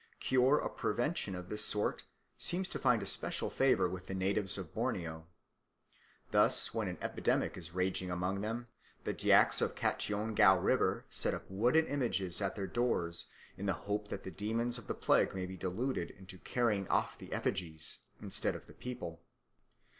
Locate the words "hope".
13.73-14.07